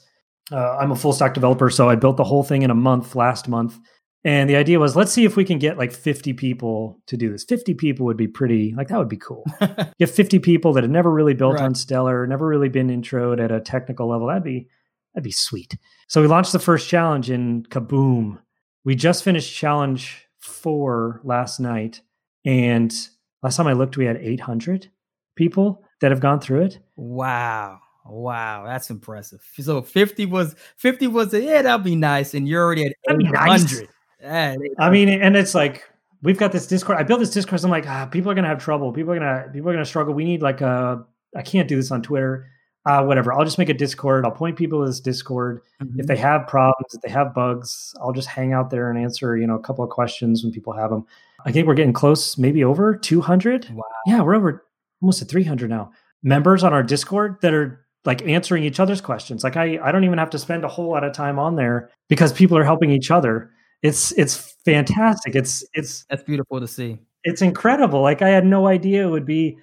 [0.51, 3.15] Uh, I'm a full stack developer, so I built the whole thing in a month
[3.15, 3.79] last month.
[4.25, 7.29] And the idea was, let's see if we can get like 50 people to do
[7.31, 7.43] this.
[7.43, 9.45] 50 people would be pretty, like, that would be cool.
[9.99, 11.63] get 50 people that had never really built right.
[11.63, 14.27] on Stellar, never really been introed at a technical level.
[14.27, 14.69] That'd be,
[15.13, 15.77] that'd be sweet.
[16.07, 18.39] So we launched the first challenge in kaboom.
[18.85, 21.99] We just finished challenge four last night.
[22.45, 22.93] And
[23.41, 24.89] last time I looked, we had 800
[25.35, 26.79] people that have gone through it.
[26.95, 27.79] Wow.
[28.05, 29.41] Wow, that's impressive.
[29.61, 32.33] So 50 was 50 was a, yeah, that'd be nice.
[32.33, 33.31] And you're already at 800.
[33.31, 33.81] Nice.
[34.25, 35.83] I mean, and it's like
[36.21, 36.97] we've got this Discord.
[36.97, 37.59] I built this Discord.
[37.61, 38.91] So I'm like, ah, people are gonna have trouble.
[38.91, 40.13] People are gonna people are gonna struggle.
[40.13, 41.05] We need like a.
[41.35, 42.47] I can't do this on Twitter.
[42.85, 43.31] Uh, whatever.
[43.31, 44.25] I'll just make a Discord.
[44.25, 45.61] I'll point people to this Discord.
[45.81, 46.01] Mm-hmm.
[46.01, 49.37] If they have problems, if they have bugs, I'll just hang out there and answer,
[49.37, 51.05] you know, a couple of questions when people have them.
[51.45, 53.69] I think we're getting close, maybe over 200.
[53.69, 53.83] Wow.
[54.05, 54.65] Yeah, we're over
[55.01, 55.91] almost at 300 now.
[56.23, 59.45] Members on our Discord that are like answering each other's questions.
[59.45, 61.89] Like I, I don't even have to spend a whole lot of time on there
[62.09, 63.49] because people are helping each other
[63.83, 65.35] it's it's fantastic.
[65.35, 66.97] It's it's that's beautiful to see.
[67.23, 68.01] It's incredible.
[68.01, 69.57] Like I had no idea it would be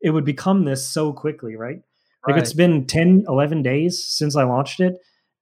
[0.00, 1.80] it would become this so quickly, right?
[2.26, 2.42] Like right.
[2.42, 4.94] it's been 10 11 days since I launched it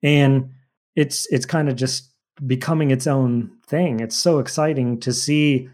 [0.02, 0.50] and
[0.94, 2.12] it's it's kind of just
[2.44, 4.00] becoming its own thing.
[4.00, 5.68] It's so exciting to see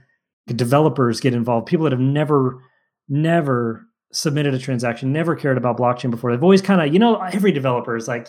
[0.46, 2.62] developers get involved, people that have never
[3.08, 6.30] never submitted a transaction, never cared about blockchain before.
[6.30, 8.28] They've always kind of, you know, every developer is like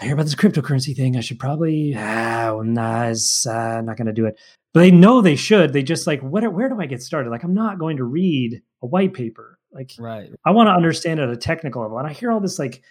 [0.00, 1.16] I hear about this cryptocurrency thing.
[1.16, 4.38] I should probably, ah, I'm not, uh, not going to do it.
[4.72, 5.72] But they know they should.
[5.72, 7.30] They just like, what, where do I get started?
[7.30, 9.58] Like, I'm not going to read a white paper.
[9.72, 10.30] Like, right.
[10.44, 11.98] I want to understand at a technical level.
[11.98, 12.82] And I hear all this like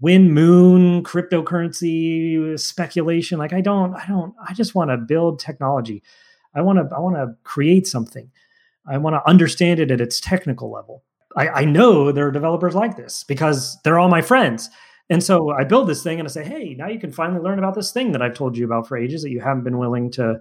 [0.00, 3.38] wind moon cryptocurrency speculation.
[3.38, 6.02] Like, I don't, I don't, I just want to build technology.
[6.54, 8.30] I want to, I want to create something.
[8.86, 11.04] I want to understand it at its technical level.
[11.36, 14.68] I, I know there are developers like this because they're all my friends
[15.10, 17.58] and so I build this thing and I say, hey, now you can finally learn
[17.58, 20.10] about this thing that I've told you about for ages that you haven't been willing
[20.12, 20.40] to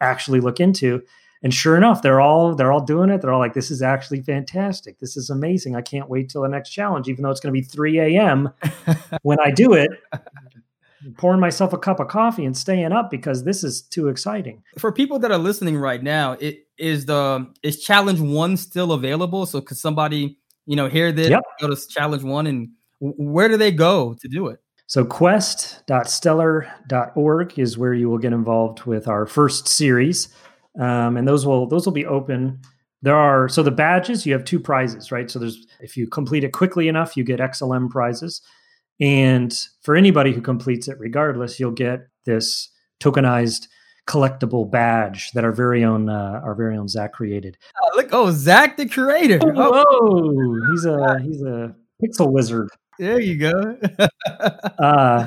[0.00, 1.02] actually look into.
[1.44, 3.22] And sure enough, they're all they're all doing it.
[3.22, 4.98] They're all like, this is actually fantastic.
[4.98, 5.76] This is amazing.
[5.76, 8.50] I can't wait till the next challenge, even though it's going to be 3 a.m.
[9.22, 9.90] when I do it.
[11.16, 14.64] pouring myself a cup of coffee and staying up because this is too exciting.
[14.78, 19.46] For people that are listening right now, it is the is challenge one still available?
[19.46, 21.44] So could somebody, you know, hear this, yep.
[21.60, 24.60] go to challenge one and where do they go to do it?
[24.86, 30.28] So quest.stellar.org is where you will get involved with our first series.
[30.80, 32.60] Um, and those will those will be open.
[33.02, 35.30] There are so the badges, you have two prizes, right?
[35.30, 38.40] So there's if you complete it quickly enough, you get XLM prizes.
[39.00, 43.68] And for anybody who completes it regardless, you'll get this tokenized
[44.08, 47.58] collectible badge that our very own uh, our very own Zach created.
[47.80, 49.38] Oh, look, oh Zach the creator.
[49.42, 50.72] Oh, oh.
[50.72, 52.70] he's a he's a pixel wizard.
[52.98, 53.78] There you go.
[54.78, 55.26] uh,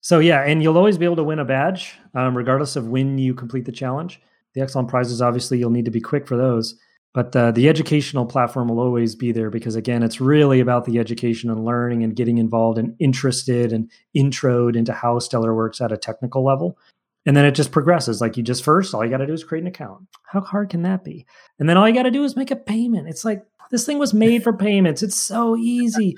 [0.00, 3.18] so yeah, and you'll always be able to win a badge, um, regardless of when
[3.18, 4.20] you complete the challenge.
[4.54, 6.78] The XLM prizes, obviously, you'll need to be quick for those.
[7.12, 10.98] But uh, the educational platform will always be there because, again, it's really about the
[10.98, 15.92] education and learning and getting involved and interested and introed into how Stellar works at
[15.92, 16.78] a technical level.
[17.24, 18.20] And then it just progresses.
[18.20, 20.06] Like you just first, all you got to do is create an account.
[20.24, 21.26] How hard can that be?
[21.58, 23.08] And then all you got to do is make a payment.
[23.08, 25.02] It's like this thing was made for payments.
[25.02, 26.14] It's so easy.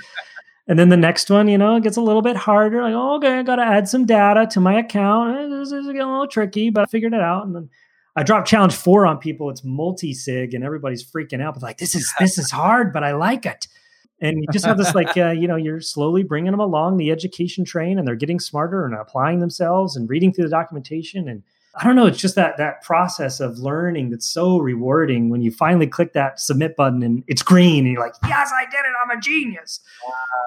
[0.69, 2.83] And then the next one, you know, it gets a little bit harder.
[2.83, 5.39] Like, oh, okay, I got to add some data to my account.
[5.39, 7.47] Eh, this is getting a little tricky, but I figured it out.
[7.47, 7.71] And then
[8.15, 9.49] I dropped challenge four on people.
[9.49, 11.55] It's multi sig, and everybody's freaking out.
[11.55, 13.67] But like, this is this is hard, but I like it.
[14.21, 17.11] and you just have this like uh, you know you're slowly bringing them along the
[17.11, 21.43] education train and they're getting smarter and applying themselves and reading through the documentation and
[21.79, 25.51] i don't know it's just that that process of learning that's so rewarding when you
[25.51, 28.93] finally click that submit button and it's green and you're like yes i did it
[29.03, 29.81] i'm a genius.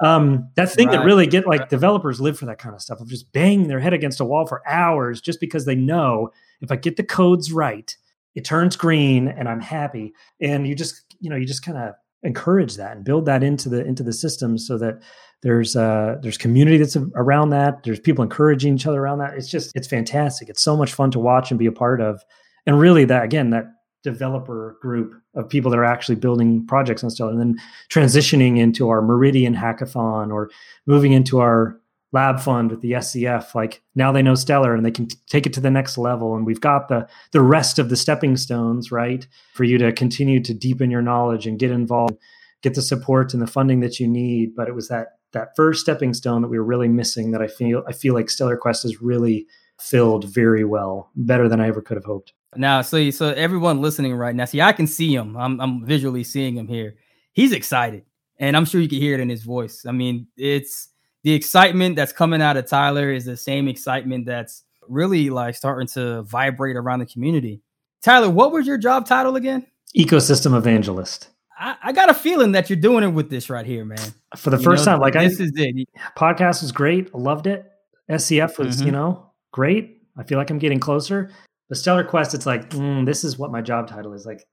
[0.02, 0.98] Um, that thing right.
[0.98, 3.80] that really get like developers live for that kind of stuff of just banging their
[3.80, 7.52] head against a wall for hours just because they know if i get the codes
[7.52, 7.96] right
[8.34, 10.14] it turns green and i'm happy.
[10.40, 13.68] And you just you know you just kind of encourage that and build that into
[13.68, 15.02] the into the system so that
[15.42, 19.34] there's uh there's community that's around that there's people encouraging each other around that.
[19.34, 20.48] It's just it's fantastic.
[20.48, 22.22] It's so much fun to watch and be a part of.
[22.66, 23.66] And really that again that
[24.02, 27.56] developer group of people that are actually building projects on Stellar and then
[27.90, 30.50] transitioning into our Meridian hackathon or
[30.86, 31.78] moving into our
[32.12, 33.54] lab fund with the SCF.
[33.54, 36.36] Like now they know Stellar and they can t- take it to the next level.
[36.36, 40.40] And we've got the the rest of the stepping stones, right, for you to continue
[40.42, 42.16] to deepen your knowledge and get involved,
[42.62, 44.54] get the support and the funding that you need.
[44.54, 47.48] But it was that that first stepping stone that we were really missing that I
[47.48, 49.46] feel I feel like Stellar Quest has really
[49.80, 52.32] filled very well, better than I ever could have hoped.
[52.54, 55.36] Now, so so everyone listening right now, see, I can see him.
[55.36, 56.96] I'm I'm visually seeing him here.
[57.32, 58.04] He's excited,
[58.38, 59.86] and I'm sure you can hear it in his voice.
[59.86, 60.91] I mean, it's
[61.24, 65.86] the excitement that's coming out of Tyler is the same excitement that's really like starting
[65.88, 67.62] to vibrate around the community.
[68.02, 69.66] Tyler, what was your job title again?
[69.96, 71.28] Ecosystem evangelist.
[71.58, 73.98] I, I got a feeling that you're doing it with this right here, man.
[74.36, 75.88] For the you first know, time, like this I, is it.
[76.16, 77.14] Podcast was great.
[77.14, 77.70] loved it.
[78.10, 78.86] SCF was, mm-hmm.
[78.86, 80.02] you know, great.
[80.16, 81.30] I feel like I'm getting closer.
[81.68, 84.26] The Stellar Quest, it's like, mm, this is what my job title is.
[84.26, 84.46] Like,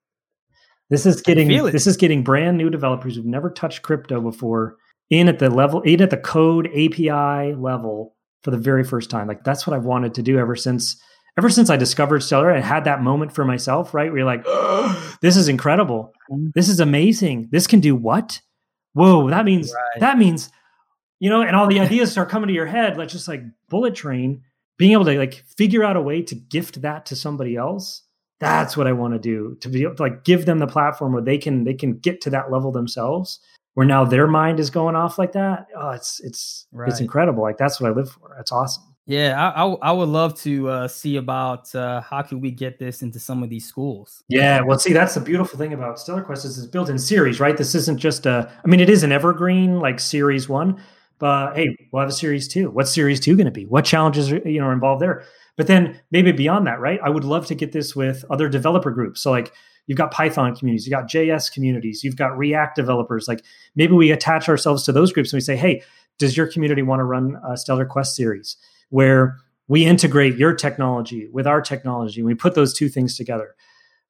[0.89, 4.77] this is getting this is getting brand new developers who've never touched crypto before
[5.09, 9.27] in at the level, in at the code API level for the very first time.
[9.27, 11.01] Like that's what I've wanted to do ever since
[11.37, 14.09] ever since I discovered Stellar and had that moment for myself, right?
[14.09, 16.13] Where you're like, oh, this is incredible.
[16.29, 16.49] Mm-hmm.
[16.53, 17.49] This is amazing.
[17.51, 18.41] This can do what?
[18.93, 19.99] Whoa, that means right.
[19.99, 20.49] that means,
[21.19, 23.95] you know, and all the ideas start coming to your head, like just like bullet
[23.95, 24.43] train,
[24.77, 28.03] being able to like figure out a way to gift that to somebody else.
[28.39, 31.13] That's what I want to do to be able to like give them the platform
[31.13, 33.39] where they can they can get to that level themselves
[33.73, 35.67] where now their mind is going off like that.
[35.75, 36.89] Oh, it's it's right.
[36.89, 37.43] it's incredible.
[37.43, 38.33] Like that's what I live for.
[38.37, 38.83] That's awesome.
[39.05, 42.77] Yeah, I, I, I would love to uh, see about uh, how can we get
[42.77, 44.23] this into some of these schools.
[44.29, 47.39] Yeah, well, see, that's the beautiful thing about Stellar Quest is it's built in series,
[47.39, 47.57] right?
[47.57, 48.51] This isn't just a.
[48.63, 50.79] I mean, it is an evergreen like series one,
[51.17, 52.69] but hey, we'll have a series two.
[52.69, 53.65] What's series two going to be?
[53.65, 55.23] What challenges are, you know are involved there?
[55.57, 56.99] But then maybe beyond that, right?
[57.03, 59.21] I would love to get this with other developer groups.
[59.21, 59.51] So like
[59.87, 63.27] you've got Python communities, you've got JS communities, you've got React developers.
[63.27, 63.43] Like
[63.75, 65.81] maybe we attach ourselves to those groups and we say, hey,
[66.17, 68.57] does your community want to run a Stellar Quest series
[68.89, 69.37] where
[69.67, 73.55] we integrate your technology with our technology and we put those two things together?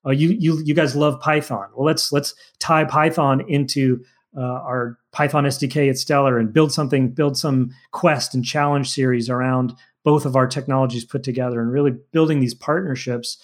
[0.06, 1.68] Uh, you you you guys love Python.
[1.76, 4.04] Well, let's let's tie Python into
[4.36, 9.30] uh, our Python SDK at Stellar and build something, build some quest and challenge series
[9.30, 13.38] around both of our technologies put together, and really building these partnerships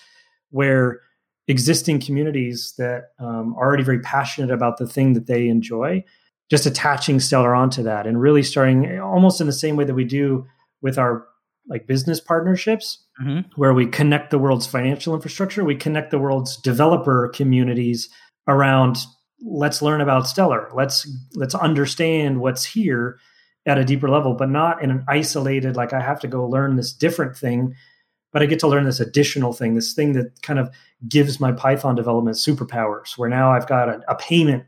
[0.52, 1.02] where
[1.48, 6.04] existing communities that um, are already very passionate about the thing that they enjoy,
[6.50, 10.06] just attaching Stellar onto that and really starting almost in the same way that we
[10.06, 10.46] do
[10.82, 11.26] with our
[11.68, 13.48] like business partnerships, mm-hmm.
[13.56, 18.10] where we connect the world's financial infrastructure, we connect the world's developer communities
[18.48, 18.98] around
[19.42, 23.20] let's learn about Stellar, let's let's understand what's here
[23.66, 26.76] at a deeper level, but not in an isolated like I have to go learn
[26.76, 27.76] this different thing
[28.36, 30.70] but I get to learn this additional thing, this thing that kind of
[31.08, 33.18] gives my Python development superpowers.
[33.18, 34.66] Where now I've got a, a payment,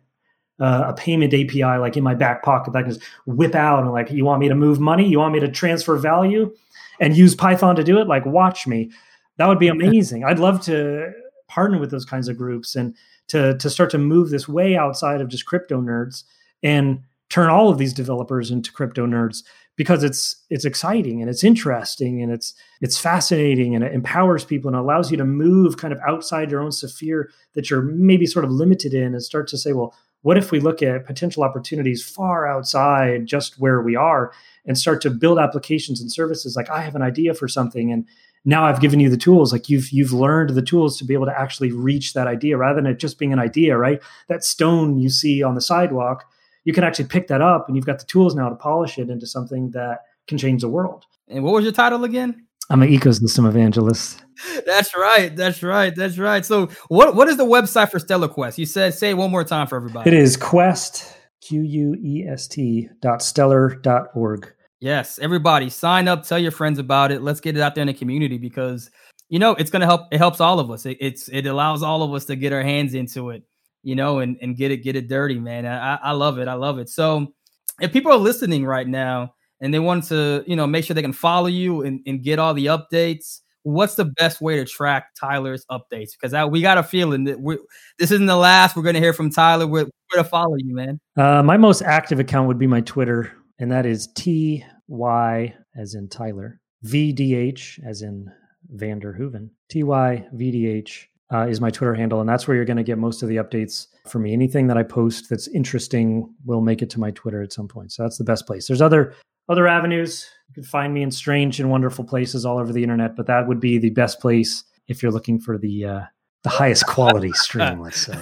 [0.57, 3.83] uh, a payment API like in my back pocket that I can just whip out
[3.83, 5.05] and like, you want me to move money?
[5.05, 6.55] You want me to transfer value,
[7.01, 8.07] and use Python to do it?
[8.07, 8.89] Like, watch me.
[9.35, 10.23] That would be amazing.
[10.23, 11.11] I'd love to
[11.49, 12.95] partner with those kinds of groups and
[13.27, 16.23] to to start to move this way outside of just crypto nerds
[16.63, 19.43] and turn all of these developers into crypto nerds
[19.77, 24.67] because it's it's exciting and it's interesting and it's it's fascinating and it empowers people
[24.67, 28.43] and allows you to move kind of outside your own sphere that you're maybe sort
[28.43, 32.03] of limited in and start to say well what if we look at potential opportunities
[32.03, 34.33] far outside just where we are
[34.65, 36.55] and start to build applications and services?
[36.57, 38.05] Like i have an idea for something and
[38.45, 39.53] now i've given you the tools.
[39.53, 42.81] Like you've you've learned the tools to be able to actually reach that idea rather
[42.81, 44.01] than it just being an idea right?
[44.27, 46.25] That stone you see on the sidewalk
[46.67, 49.09] you can actually pick that up and you've got the tools now to polish it
[49.09, 51.05] into something that can change the world.
[51.29, 52.45] And what was your title again?
[52.69, 54.21] I'm an ecosystem evangelist.
[54.65, 55.33] That's right.
[55.33, 55.95] That's right.
[55.95, 56.45] That's right.
[56.45, 58.57] So what what is the website for Stellar Quest?
[58.57, 60.09] You said say it one more time for everybody.
[60.09, 64.53] It is quest Q U E S T dot stellar dot org.
[64.81, 67.21] Yes, everybody sign up, tell your friends about it.
[67.21, 68.91] Let's get it out there in the community because
[69.29, 70.85] you know it's gonna help it helps all of us.
[70.85, 73.43] It, it's it allows all of us to get our hands into it
[73.83, 75.65] you know, and and get it get it dirty, man.
[75.65, 76.47] I, I love it.
[76.47, 76.89] I love it.
[76.89, 77.33] So
[77.81, 81.01] if people are listening right now and they want to, you know, make sure they
[81.01, 85.13] can follow you and, and get all the updates, what's the best way to track
[85.19, 86.11] Tyler's updates?
[86.19, 87.57] Because we got a feeling that we
[87.99, 89.67] this isn't the last we're going to hear from Tyler.
[89.67, 90.99] We're, we're to follow you, man.
[91.15, 95.95] Uh, my most active account would be my Twitter, and that is T Y as
[95.95, 98.31] in Tyler, V D H as in
[98.69, 101.09] Vander Hoeven, T Y V D H.
[101.33, 103.35] Uh, is my Twitter handle, and that's where you're going to get most of the
[103.35, 104.31] updates for me.
[104.31, 107.91] Anything that I post that's interesting will make it to my Twitter at some point.
[107.91, 108.65] So that's the best place.
[108.65, 109.13] There's other
[109.49, 110.25] other avenues.
[110.47, 113.45] You can find me in strange and wonderful places all over the internet, but that
[113.47, 116.01] would be the best place if you're looking for the uh,
[116.43, 117.79] the highest quality stream.
[117.81, 118.17] Let's say.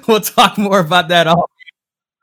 [0.08, 1.26] we'll talk more about that.
[1.26, 1.48] All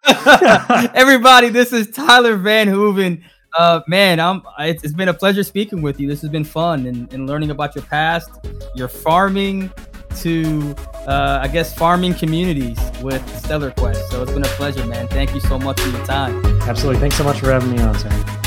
[0.95, 1.49] everybody.
[1.49, 3.23] This is Tyler Van Hoeven.
[3.57, 4.41] Uh, man, I'm.
[4.59, 6.07] It's, it's been a pleasure speaking with you.
[6.07, 8.29] This has been fun and, and learning about your past,
[8.75, 9.71] your farming,
[10.17, 10.75] to
[11.07, 14.09] uh, I guess farming communities with Stellar Quest.
[14.11, 15.07] So it's been a pleasure, man.
[15.07, 16.45] Thank you so much for your time.
[16.61, 16.99] Absolutely.
[16.99, 18.38] Thanks so much for having me on, Sam.